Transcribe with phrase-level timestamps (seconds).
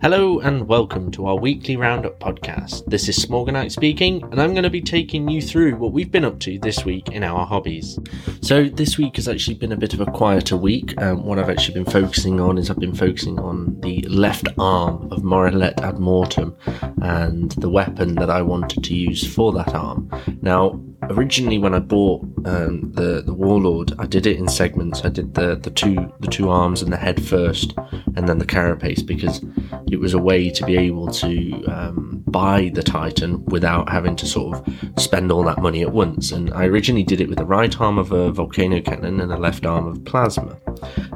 [0.00, 2.84] Hello and welcome to our weekly roundup podcast.
[2.86, 6.24] This is Smorgonite speaking, and I'm going to be taking you through what we've been
[6.24, 7.98] up to this week in our hobbies.
[8.40, 10.96] So, this week has actually been a bit of a quieter week.
[11.02, 15.10] Um, what I've actually been focusing on is I've been focusing on the left arm
[15.10, 16.56] of Morilette ad Mortem
[17.02, 20.10] and the weapon that I wanted to use for that arm.
[20.42, 20.80] Now,
[21.10, 25.04] originally when I bought um, the the warlord, I did it in segments.
[25.04, 27.74] I did the the two the two arms and the head first,
[28.16, 29.44] and then the carapace because
[29.90, 34.26] it was a way to be able to um, buy the Titan without having to
[34.26, 36.32] sort of spend all that money at once.
[36.32, 39.36] And I originally did it with the right arm of a volcano cannon and the
[39.36, 40.58] left arm of plasma.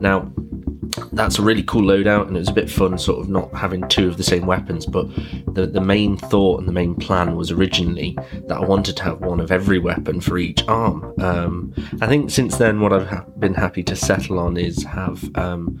[0.00, 0.32] Now
[1.18, 3.86] that's a really cool loadout and it was a bit fun sort of not having
[3.88, 5.06] two of the same weapons but
[5.52, 9.20] the, the main thought and the main plan was originally that i wanted to have
[9.20, 11.12] one of every weapon for each arm.
[11.20, 15.28] Um, i think since then what i've ha- been happy to settle on is have
[15.36, 15.80] um,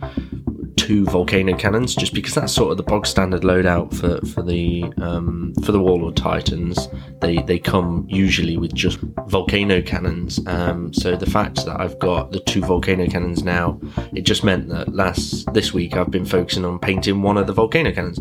[0.88, 4.90] two volcano cannons, just because that's sort of the bog standard loadout for for the
[4.96, 6.88] um, for the Warlord Titans.
[7.20, 10.40] They they come usually with just volcano cannons.
[10.46, 13.78] Um, so the fact that I've got the two volcano cannons now,
[14.14, 17.52] it just meant that last this week I've been focusing on painting one of the
[17.52, 18.18] volcano cannons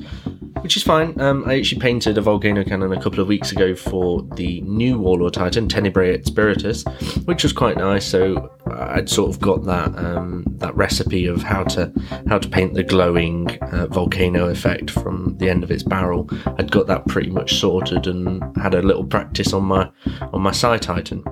[0.62, 1.20] which is fine.
[1.22, 5.00] Um, I actually painted a volcano cannon a couple of weeks ago for the new
[5.00, 6.84] Warlord Titan, Tenebrae Spiritus,
[7.26, 8.06] which was quite nice.
[8.06, 11.92] So I'd sort of got that um, that recipe of how to
[12.28, 16.30] how to paint the glowing uh, volcano effect from the end of its barrel.
[16.58, 19.90] I'd got that pretty much sorted and had a little practice on my
[20.34, 21.24] on my Psi Titan.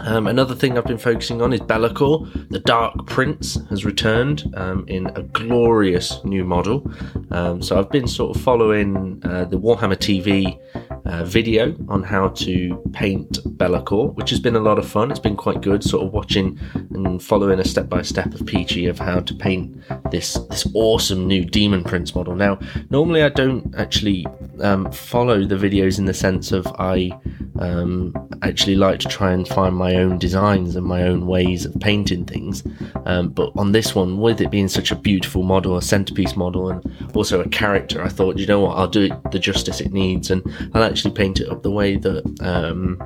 [0.00, 2.48] Um, another thing I've been focusing on is Be'lakor.
[2.50, 6.90] The Dark Prince has returned um, in a glorious new model.
[7.30, 10.58] Um, so I've been sort of following uh, the Warhammer TV
[11.06, 15.10] uh, video on how to paint Be'lakor, which has been a lot of fun.
[15.10, 18.86] It's been quite good, sort of watching and following a step by step of Peachy
[18.86, 22.34] of how to paint this this awesome new Demon Prince model.
[22.34, 22.58] Now,
[22.90, 24.26] normally I don't actually
[24.60, 27.10] um, follow the videos in the sense of I
[27.58, 31.74] um, actually like to try and find my own designs and my own ways of
[31.80, 32.64] painting things.
[33.06, 36.70] Um, but on this one, with it being such a beautiful model, a centerpiece model,
[36.70, 36.82] and
[37.14, 40.30] also a character, I thought, you know what, I'll do it the justice it needs,
[40.30, 40.42] and
[40.74, 42.98] I'll actually paint it up the way that um,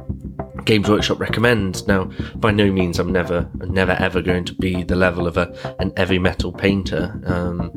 [0.64, 1.86] Games Workshop recommends.
[1.86, 2.04] Now,
[2.36, 5.92] by no means I'm never, never ever going to be the level of a an
[5.96, 7.70] 'Eavy Metal painter, um,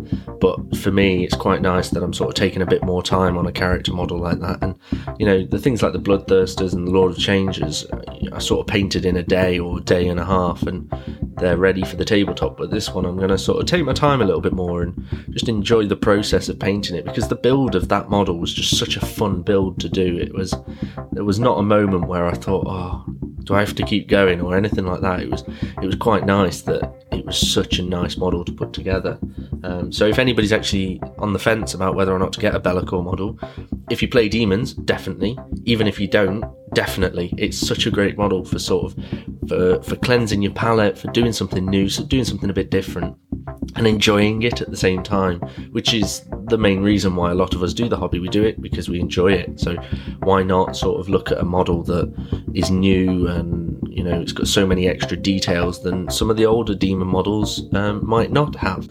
[0.44, 3.38] but for me, it's quite nice that I'm sort of taking a bit more time
[3.38, 4.62] on a character model like that.
[4.62, 4.78] And
[5.18, 7.88] you know, the things like the Bloodthirsters and the Lord of Changes,
[8.34, 10.92] I sort of painted in a day or a day and a half, and
[11.38, 12.58] they're ready for the tabletop.
[12.58, 14.82] But this one, I'm going to sort of take my time a little bit more
[14.82, 18.53] and just enjoy the process of painting it because the build of that model was
[18.53, 20.18] just such a fun build to do.
[20.18, 20.53] It was
[21.14, 23.06] there was not a moment where I thought, oh,
[23.44, 25.22] do I have to keep going or anything like that.
[25.22, 25.44] It was
[25.82, 29.17] it was quite nice that it was such a nice model to put together.
[29.63, 32.59] Um, so if anybody's actually on the fence about whether or not to get a
[32.59, 33.39] Be'lakor model,
[33.89, 35.39] if you play demons, definitely.
[35.63, 37.34] Even if you don't, definitely.
[37.38, 39.06] It's such a great model for sort of
[39.47, 43.16] for for cleansing your palette, for doing something new, so doing something a bit different
[43.75, 45.40] and enjoying it at the same time,
[45.72, 48.19] which is the main reason why a lot of us do the hobby.
[48.19, 49.59] We do it because we enjoy it.
[49.61, 49.75] So
[50.19, 52.13] why not sort of look at a model that
[52.53, 53.62] is new and
[53.94, 57.72] you know it's got so many extra details than some of the older demon models
[57.74, 58.90] um, might not have.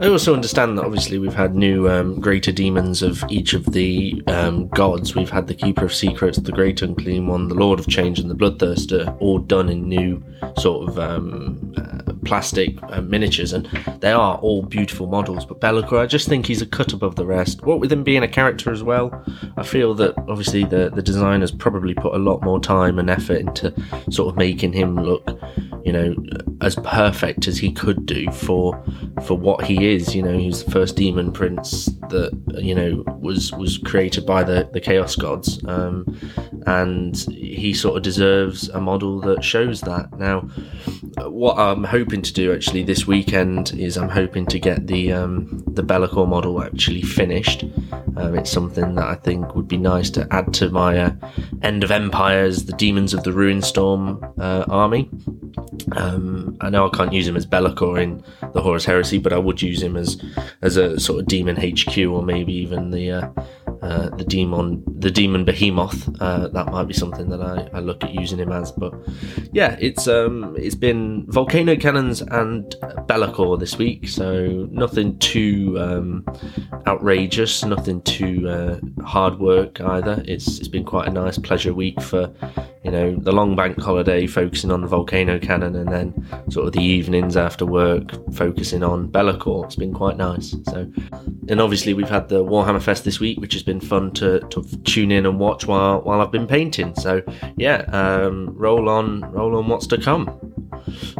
[0.00, 4.22] I also understand that obviously we've had new um, greater demons of each of the
[4.28, 5.16] um, gods.
[5.16, 8.30] We've had the Keeper of Secrets, the Great Unclean One, the Lord of Change, and
[8.30, 10.22] the Bloodthirster, all done in new
[10.56, 13.66] sort of um, uh, plastic uh, miniatures, and
[13.98, 15.44] they are all beautiful models.
[15.44, 17.64] But Be'lakor, I just think he's a cut above the rest.
[17.64, 19.24] What with him being a character as well,
[19.56, 23.38] I feel that obviously the the designers probably put a lot more time and effort
[23.38, 23.74] into
[24.10, 25.28] sort of making him look
[25.84, 26.14] you know,
[26.60, 28.82] as perfect as he could do for
[29.24, 30.14] for what he is.
[30.14, 34.68] You know, he's the first demon prince that you know was was created by the
[34.72, 36.04] the chaos gods, um,
[36.66, 40.12] and he sort of deserves a model that shows that.
[40.18, 40.48] Now,
[41.26, 45.64] what I'm hoping to do actually this weekend is I'm hoping to get the um,
[45.66, 47.64] the Be'lakor model actually finished.
[48.16, 51.12] Um, it's something that I think would be nice to add to my uh,
[51.62, 55.08] End of Empires, the Demons of the Ruinstorm uh, army.
[55.92, 58.22] Um, I know I can't use him as Be'lakor in
[58.52, 60.22] the Horus Heresy, but I would use him as
[60.62, 63.30] as a sort of demon HQ or maybe even the uh,
[63.82, 66.08] uh, the demon the demon behemoth.
[66.20, 68.72] Uh, that might be something that I, I, look at using him as.
[68.72, 68.94] But
[69.52, 72.74] yeah, it's um it's been volcano cannons and
[73.06, 76.24] Be'lakor this week, so nothing too um,
[76.86, 80.22] outrageous, nothing too uh, hard work either.
[80.26, 82.32] It's it's been quite a nice pleasure week for
[82.84, 86.72] you know, the long bank holiday focusing on the volcano cannon and then sort of
[86.72, 89.64] the evenings after work focusing on Be'lakor.
[89.64, 90.54] It's been quite nice.
[90.66, 90.90] So,
[91.48, 94.62] and obviously we've had the Warhammer Fest this week, which has been fun to, to
[94.84, 96.94] tune in and watch while while I've been painting.
[96.94, 97.22] So,
[97.56, 100.28] yeah, um, roll on, roll on what's to come.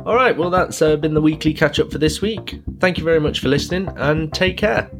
[0.07, 2.61] All right, well, that's uh, been the weekly catch up for this week.
[2.79, 4.91] Thank you very much for listening and take care.